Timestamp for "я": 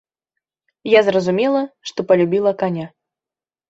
0.93-0.99